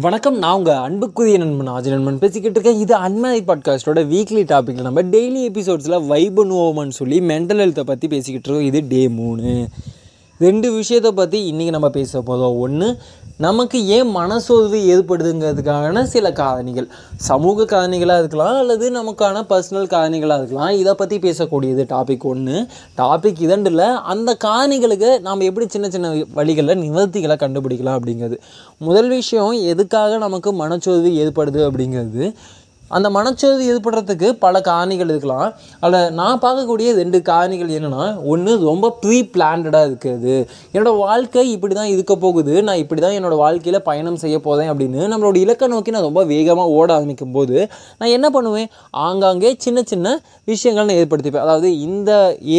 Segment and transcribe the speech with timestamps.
[0.00, 2.18] வணக்கம் நான் உங்கள் அன்புக்குரிய நண்பன் ஆஜி நண்பன்.
[2.18, 7.80] பேசிக்கிட்டு இருக்கேன் இது அன்மதி பாட்காஸ்ட்டோட வீக்லி டாப்பிக்கில் நம்ம டெய்லி எபிசோட்ஸில் வைப் பண்ணுவோம்னு சொல்லி மென்டல் ஹெல்த்தை
[7.80, 8.66] பற்றி பேசிக்கிட்டு இருக்கோம்.
[8.66, 9.68] இது டே மூணு.
[10.38, 12.98] ரெண்டு விஷயத்தை பற்றி இன்றைக்கி நம்ம பேச போதும் ஒன்று
[13.44, 16.86] நமக்கு ஏன் மனசோர்வு ஏற்படுதுங்கிறதுக்கான சில காரணிகள்.
[17.16, 20.72] சமூக காரணிகளாக இருக்கலாம் அல்லது நமக்கான பர்சனல் காரணிகளாக இருக்கலாம்.
[20.80, 22.66] இதை பற்றி பேசக்கூடியது டாபிக் ஒன்று
[22.96, 28.38] டாபிக் இரண்டில் அந்த காரணிகளுக்கு நாம் எப்படி சின்ன சின்ன வழிகளில் நிவர்த்திகளை கண்டுபிடிக்கலாம் அப்படிங்கிறது.
[28.78, 32.34] முதல் விஷயம் எதுக்காக நமக்கு மனச்சோர்வு ஏற்படுது அப்படிங்கிறது.
[32.96, 35.48] அந்த மனச்சோர்வு ஏற்படுறதுக்கு பல காரணிகள் இருக்கலாம்.
[35.84, 40.36] அதில் நான் பார்க்கக்கூடிய ரெண்டு காரணிகள் என்னென்னா ஒன்று ரொம்ப ப்ரீ பிளான்டாக இருக்கிறது.
[40.74, 42.54] என்னோடய வாழ்க்கை இப்படி தான் இருக்க போகுது.
[42.68, 46.76] நான் இப்படி தான் என்னோடய வாழ்க்கையில் பயணம் செய்ய போதேன் அப்படின்னு நம்மளோட இலக்கை நோக்கி நான் ரொம்ப வேகமாக
[46.78, 47.56] ஓட ஆரம்பிக்கும் போது
[48.00, 48.68] நான் என்ன பண்ணுவேன்?
[49.06, 50.16] ஆங்காங்கே சின்ன சின்ன
[50.52, 51.46] விஷயங்கள் நான் ஏற்படுத்திப்பேன்.
[51.46, 52.10] அதாவது இந்த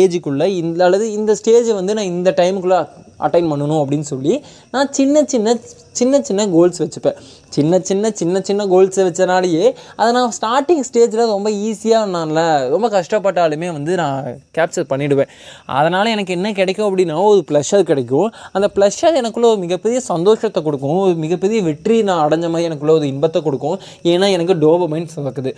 [0.02, 2.80] ஏஜுக்குள்ளே இந்த அல்லது இந்த ஸ்டேஜை வந்து நான் இந்த டைமுக்குள்ளே
[3.26, 4.34] அட்டைன் பண்ணணும் அப்படின்னு சொல்லி
[4.74, 5.56] நான் சின்ன சின்ன
[6.00, 7.18] சின்ன சின்ன கோல்ஸ் வச்சுப்பேன்.
[7.58, 9.66] சின்ன சின்ன சின்ன சின்ன கோல்ஸை வச்சனாலேயே
[10.00, 12.42] அதை நான் ஸ்டார்டிங் ஸ்டேஜில் ரொம்ப ஈஸியாக நான்ல
[12.74, 14.18] ரொம்ப கஷ்டப்பட்டாலுமே வந்து நான்
[14.58, 15.32] கேப்சர் பண்ணிவிடுவேன்
[15.80, 18.28] அதனால் எனக்கு என்ன கிடைக்கும் அப்படின்னா ஒரு ப்ளஷர் கிடைக்கும்.
[18.56, 20.98] அந்த ப்ளஷர் எனக்குள்ள ஒரு மிகப்பெரிய சந்தோஷத்தை கொடுக்கும்.
[21.06, 23.78] ஒரு மிகப்பெரிய வெற்றி நான் அடைஞ்ச மாதிரி எனக்குள்ள ஒரு இன்பத்தை கொடுக்கும்.
[24.14, 25.54] ஏன்னா எனக்கு டோபமைன் சுரக்குது.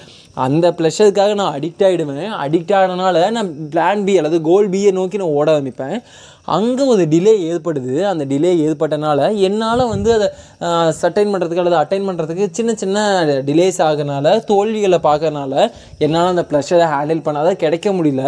[0.47, 5.37] அந்த ப்ளஷருக்காக நான் அடிக்ட் ஆகிடுவேன் அடிக்ட் ஆனனால நான் பிளான் பி அல்லது கோல் பியை நோக்கி நான்
[5.39, 5.97] ஓட ஆரம்பிப்பேன்.
[6.55, 7.93] அங்கே ஒரு டிலே ஏற்படுது.
[8.11, 10.27] அந்த டிலே ஏற்பட்டனால என்னால் வந்து அதை
[11.01, 12.97] சட்டைன் பண்ணுறதுக்கு அல்லது அட்டைன் பண்ணுறதுக்கு சின்ன சின்ன
[13.49, 15.53] டிலேஸ் ஆகனால தோல்விகளை பார்க்கறனால
[16.05, 18.23] என்னால் அந்த ப்ரெஷரை ஹேண்டில் பண்ணாத கிடைக்க முடியல.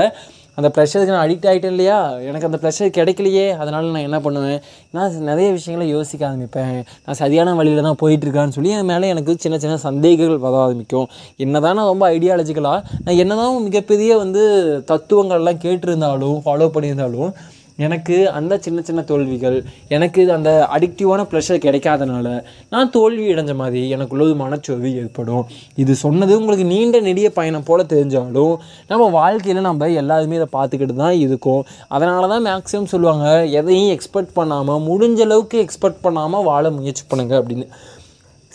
[0.57, 1.95] அந்த ப்ரெஷருக்கு நான் அடிக்ட் ஆகிட்டேன் இல்லையா?
[2.29, 3.45] எனக்கு அந்த ப்ரெஷர் கிடைக்கலையே.
[3.61, 4.59] அதனால் நான் என்ன பண்ணுவேன்?
[4.95, 6.75] நான் நிறைய விஷயங்களை யோசிக்க ஆரம்பிப்பேன்.
[7.05, 11.07] நான் சரியான வழியில் தான் போயிட்டுருக்கான்னு சொல்லி என் மேலே எனக்கு சின்ன சின்ன சந்தேகங்கள் வர ஆரம்பிக்கும்.
[11.45, 14.43] என்ன தான் நான் ரொம்ப ஐடியாலஜிக்கலாக நான் என்ன தான் மிகப்பெரிய வந்து
[14.91, 17.31] தத்துவங்கள்லாம் கேட்டிருந்தாலும் ஃபாலோ பண்ணியிருந்தாலும்
[17.77, 19.55] எனக்கு அந்த சின்ன சின்ன தோல்விகள்
[19.95, 22.27] எனக்கு அந்த அடிக்டிவான ப்ரெஷர் கிடைக்காதனால
[22.69, 25.45] நான் தோல்வி அடைஞ்ச மாதிரி எனக்கு ஒரு மனச்சோர்வு ஏற்படும்.
[25.75, 28.55] இது சொன்னது உங்களுக்கு நீண்ட நெடிய பயணம் போல் தெரிஞ்சாலும்
[28.87, 31.63] நம்ம வாழ்க்கையில் நம்ம எல்லாருமே இதை பார்த்துக்கிட்டு தான் இருக்கோம்.
[31.87, 37.67] அதனால தான் மேக்ஸிமம் சொல்லுவாங்க எதையும் எக்ஸ்பெக்ட் பண்ணாமல் முடிஞ்ச அளவுக்கு எக்ஸ்பெக்ட் பண்ணாமல் வாழ முயற்சி பண்ணுங்க அப்படின்னு.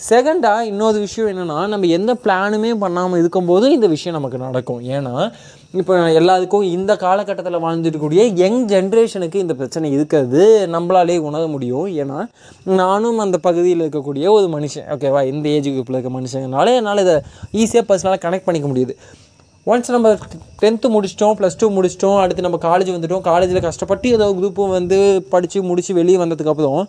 [0.07, 4.81] செகண்டாக இன்னொரு விஷயம் என்னென்னா நம்ம எந்த பிளானுமே பண்ணாமல் இருக்கும்போது இந்த விஷயம் நமக்கு நடக்கும்.
[4.95, 5.13] ஏன்னா
[5.79, 10.43] இப்போ எல்லாத்துக்கும் இந்த காலகட்டத்தில் வாழ்ந்துருக்கக்கூடிய யங் ஜென்ரேஷனுக்கு இந்த பிரச்சனை இருக்கிறது.
[10.75, 11.87] நம்மளாலே உணர முடியும்.
[12.03, 12.19] ஏன்னா
[12.81, 14.87] நானும் அந்த பகுதியில் இருக்கக்கூடிய ஒரு மனுஷன்.
[14.95, 17.17] ஓகேவா இந்த ஏஜ் குரூப்பில் இருக்க மனுஷங்கனால என்னால் இதை
[17.63, 18.95] ஈஸியாக பர்சனலாக கனெக்ட் பண்ணிக்க முடியுது.
[19.67, 20.09] ஒன்ஸ் நம்ம
[20.61, 24.99] டென்த்து முடிச்சிட்டோம் ப்ளஸ் டூ முடிச்சிட்டோம் அடுத்து நம்ம காலேஜ் வந்துட்டோம் காலேஜில் கஷ்டப்பட்டு ஏதோ குரூப்பு வந்து
[25.33, 26.81] படித்து முடித்து வெளியே வந்ததுக்கப்புறம்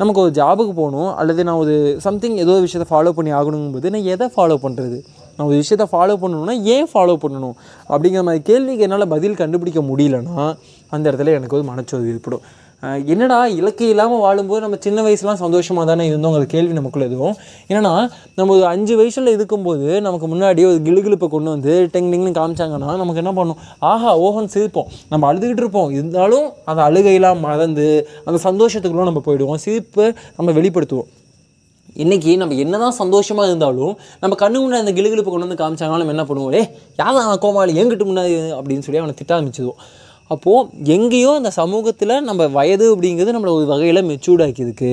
[0.00, 1.74] நமக்கு ஒரு ஜாபுக்கு போகணும் அல்லது நான் ஒரு
[2.04, 4.98] சம்திங் ஏதோ ஒரு விஷயத்தை ஃபாலோ பண்ணி ஆகணுங்கும்போது நான் எதை ஃபாலோ பண்ணுறது
[5.36, 7.54] நான் ஒரு விஷயத்தை ஃபாலோ பண்ணணும்னா ஏன் ஃபாலோ பண்ணணும்?
[7.92, 10.46] அப்படிங்கிற மாதிரி கேள்விக்கு என்னால் பதில் கண்டுபிடிக்க முடியலன்னா
[10.94, 12.44] அந்த இடத்துல எனக்கு ஒரு மனச்சோர்வு ஏற்படும்.
[12.82, 17.34] என்னடா இலக்கு இல்லாமல் வாழும்போது நம்ம சின்ன வயசுலாம் சந்தோஷமாக தானே இருந்தோங்கிற கேள்வி நமக்குள்ள எதுவும்.
[17.68, 17.92] என்னன்னா
[18.34, 23.16] நம்ம ஒரு அஞ்சு வயசில் இருக்கும்போது நமக்கு முன்னாடி ஒரு கிளுகிழுப்பை கொண்டு வந்து டெங் டெங்னு காமிச்சாங்கன்னா நமக்கு
[23.16, 23.56] என்ன பண்ணும்?
[23.78, 24.88] ஆஹா ஓஹன் சிரிப்போம்.
[25.08, 25.90] நம்ம அழுதுகிட்டு இருப்போம்.
[25.90, 29.62] இருந்தாலும் அந்த அழுகையெல்லாம் மறந்து அந்த சந்தோஷத்துக்குள்ளே நம்ம போயிடுவோம்.
[29.66, 31.10] சிரிப்பை நம்ம வெளிப்படுத்துவோம்.
[31.96, 36.14] இன்றைக்கி நம்ம என்ன தான் சந்தோஷமாக இருந்தாலும் நம்ம கண்ணு முன்னாடி அந்த கிளுகிழுப்பு கொண்டு வந்து காமிச்சாங்கன்னா நம்ம
[36.16, 36.54] என்ன பண்ணுவோம்?
[36.54, 36.62] ஏ
[36.96, 37.72] யாரும் அவன் கோமாளி?
[37.82, 38.34] எங்கிட்டு முன்னாடி?
[38.58, 39.80] அப்படின்னு சொல்லி அவனை திட்ட ஆரம்பிச்சிடுவோம்
[40.30, 44.90] அப்போது எங்கேயோ அந்த சமூகத்தில் நம்ம வயது அப்படிங்கிறது நம்மளை ஒரு வகையில் மெச்சூர்டாக்கியிருக்கு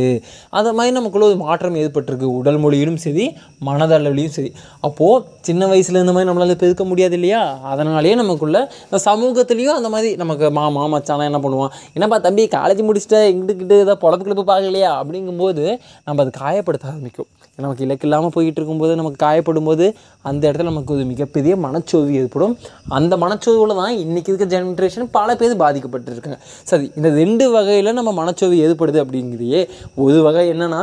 [0.50, 2.28] அந்த மாதிரி நமக்குள்ள ஒரு மாற்றம் ஏற்பட்டிருக்கு.
[2.40, 3.26] உடல் மொழியிலும் சரி
[3.66, 4.52] மனதளவிலையும் சரி.
[4.80, 7.42] அப்போது சின்ன வயசில் இந்த மாதிரி நம்மளால் பெருக்க முடியாது இல்லையா?
[7.74, 11.74] அதனாலேயே நமக்குள்ள இந்த சமூகத்துலேயும் அந்த மாதிரி நமக்கு மாமா மச்சானா என்ன பண்ணுவான்?
[11.94, 14.92] என்னப்பா தம்பி காலேஜ் முடிச்சுட்டு எங்கிட்டு ஏதாவது பொழப்பு கிளப்பு பார்க்கலையா?
[15.02, 15.66] அப்படிங்கும்போது
[16.06, 17.32] நம்ம அது காயப்படுத்த ஆரம்பிக்கும்.
[17.64, 19.86] நமக்கு இலக்கு இல்லாமல் போய்கிட்டு இருக்கும்போது நமக்கு காயப்படும் போது
[20.30, 22.54] அந்த இடத்துல நமக்கு ஒரு மிகப்பெரிய மனச்சோர்வு ஏற்படும்.
[22.98, 26.40] அந்த மனச்சோர்வில் தான் இன்றைக்கி இருக்க ஜென்ரேஷன் பல பேர் பாதிக்கப்பட்டிருக்காங்க.
[26.72, 29.62] சரி இந்த ரெண்டு வகையில் நம்ம மனச்சோர்வு ஏற்படுது அப்படிங்கிறியே
[30.06, 30.82] ஒரு வகை என்னென்னா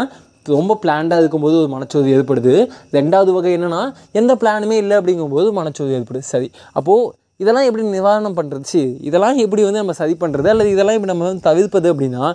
[0.54, 2.54] ரொம்ப பிளான்டாக இருக்கும்போது ஒரு மனச்சோர்வு ஏற்படுது.
[2.96, 3.82] ரெண்டாவது வகை என்னென்னா
[4.20, 6.26] எந்த பிளானுமே இல்லை அப்படிங்கும்போது மனச்சோர்வு ஏற்படுது.
[6.32, 7.06] சரி அப்போது
[7.42, 11.46] இதெல்லாம் எப்படி நிவாரணம் பண்ணுறது இதெல்லாம் எப்படி வந்து நம்ம சரி பண்ணுறது அல்லது இதெல்லாம் இப்படி நம்ம வந்து
[11.48, 12.26] தவிர்ப்பது அப்படின்னா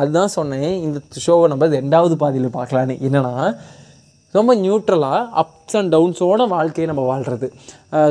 [0.00, 2.94] அதுதான் சொன்னேன் இந்த ஷோவை நம்ம ரெண்டாவது பாதியில் பார்க்கலான்னு.
[3.06, 3.32] என்னென்னா
[4.36, 7.46] ரொம்ப நியூட்ரலாக அப்ஸ் அண்ட் டவுன்ஸோட வாழ்க்கையை நம்ம வாழ்கிறது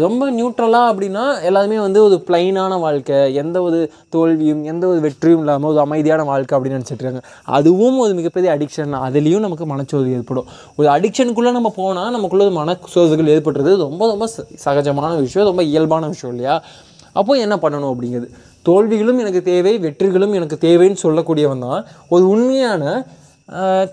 [0.04, 3.80] ரொம்ப நியூட்ரலாக அப்படின்னா எல்லாருமே வந்து ஒரு பிளைனான வாழ்க்கை எந்த ஒரு
[4.16, 7.22] தோல்வியும் எந்த ஒரு வெற்றியும் இல்லாமல் ஒரு அமைதியான வாழ்க்கை அப்படின்னு நினச்சிட்ருக்காங்க
[7.58, 10.48] அதுவும் ஒரு மிகப்பெரிய அடிக்ஷன் அதுலேயும் நமக்கு மனச்சோர்வு ஏற்படும்.
[10.75, 14.28] ஒரு அடிக்ஷனுக்குள்ளே நம்ம போனால் நமக்குள்ள மனச்சோர்வுகள் ஏற்படுறது ரொம்ப ரொம்ப
[14.66, 16.58] சகஜமான விஷயம் ரொம்ப இயல்பான விஷயம் இல்லையா?
[17.19, 18.28] அப்போது என்ன பண்ணணும் அப்படிங்கிறது.
[18.68, 21.81] தோல்விகளும் எனக்கு தேவை வெற்றிகளும் எனக்கு தேவைன்னு சொல்லக்கூடியவன் தான்.
[22.10, 22.84] ஒரு உண்மையான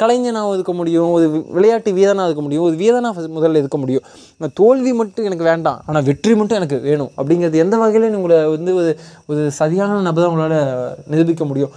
[0.01, 4.05] கலைஞனாக இருக்க முடியும் ஒரு விளையாட்டு வீரனாக இருக்க முடியும் ஒரு வீரனாக முதல்ல இருக்க முடியும்.
[4.41, 7.11] நான் தோல்வி மட்டும் எனக்கு வேண்டாம் ஆனால் வெற்றி மட்டும் எனக்கு வேணும்.
[7.19, 8.93] அப்படிங்கிறது எந்த வகையில் உங்களை வந்து ஒரு
[9.33, 10.59] ஒரு சரியான நபர் உங்களால்
[11.13, 11.75] நிரூபிக்க முடியும்?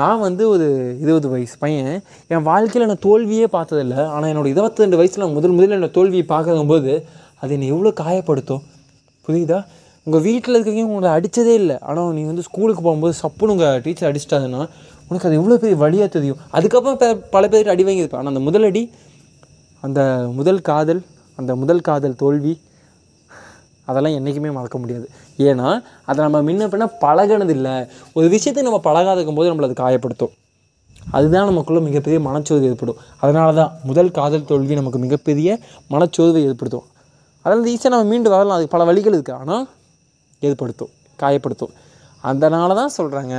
[0.00, 0.66] நான் வந்து ஒரு
[1.04, 1.92] இருபது வயசு பையன்.
[2.32, 3.96] என் வாழ்க்கையில் நான் தோல்வியே பார்த்ததில்ல.
[4.14, 6.92] ஆனால் என்னோடய இருபத்தி ரெண்டு வயசில் நான் முதல் முதல்ல என்னோட தோல்வியை பார்க்கும்போது
[7.42, 8.62] அது என்னை எவ்வளோ காயப்படுத்தும்?
[9.26, 9.58] புரியுதா?
[10.06, 11.76] உங்கள் வீட்டில் இருக்கிறவங்க உங்களை அடித்ததே இல்லை.
[11.88, 14.64] ஆனால் நீ வந்து ஸ்கூலுக்கு போகும்போது சப்புன்னு உங்கள் டீச்சர் அடிச்சிட்டாங்கன்னா
[15.08, 16.38] உனக்கு அது எவ்வளோ பெரிய வழியாக தெரியும்.
[16.56, 17.00] அதுக்கப்புறம்
[17.34, 18.82] பல பேர் அடி வாங்கியிருப்பேன் ஆனால் அந்த முதல் அடி
[19.86, 20.00] அந்த
[20.38, 21.02] முதல் காதல்
[21.40, 22.54] அந்த முதல் காதல் தோல்வி
[23.90, 25.06] அதெல்லாம் என்றைக்குமே மறக்க முடியாது.
[25.48, 25.68] ஏன்னா
[26.10, 27.74] அதை நம்ம முன்ன பின்ன பழகினதில்லை.
[28.18, 30.32] ஒரு விஷயத்தை நம்ம பழகாதுக்கும் போது நம்மளை அது காயப்படுத்தும்.
[31.16, 32.98] அதுதான் நமக்குள்ளே மிகப்பெரிய மனச்சோர்வு ஏற்படும்.
[33.22, 35.58] அதனால தான் முதல் காதல் தோல்வி நமக்கு மிகப்பெரிய
[35.94, 36.86] மனச்சோர்வை ஏற்படுத்தும்.
[37.44, 38.56] அதனால் ஈஸியாக நம்ம மீண்டு வரலாம்.
[38.56, 39.64] அதுக்கு பல வழிகள் இருக்குது ஆனால்
[40.48, 40.92] ஏற்படுத்தும்
[41.22, 41.74] காயப்படுத்தும்.
[42.24, 43.34] அதனால தான் சொல்கிறாங்க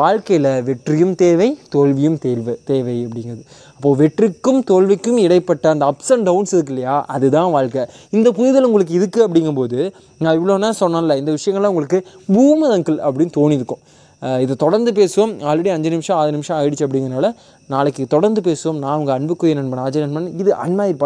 [0.00, 3.42] வாழ்க்கையில் வெற்றியும் தேவை தோல்வியும் தேவை தேவை அப்படிங்கிறது.
[3.76, 7.04] அப்போது வெற்றிக்கும் தோல்விக்கும் இடைப்பட்ட அந்த அப்ஸ் அண்ட் டவுன்ஸ் இருக்கு இல்லையா?
[7.16, 7.84] அதுதான் வாழ்க்கை.
[8.10, 12.00] இந்த புரிதல் உங்களுக்கு இருக்குது அப்படிங்கும்போது நான் இவ்வளோ நேரம் சொன்னேன்ல இந்த விஷயங்கள்லாம் உங்களுக்கு
[12.32, 13.82] பூமர் அங்கிள் அப்படின்னு தோணியிருக்கும்
[14.22, 15.32] இதை இது தொடர்ந்து பேசுவோம்.
[15.48, 17.28] ஆல்ரெடி அஞ்சு நிமிஷம் ஆறு நிமிஷம் ஆகிடுச்சு அப்படிங்கிறனால
[17.72, 18.78] நாளைக்கு தொடர்ந்து பேசுவோம்.
[18.84, 20.28] நான் உங்கள் அன்புக்குரிய நண்பன் அஜய் நண்பன்.
[20.38, 21.02] இது அன்மாயிர் பாட்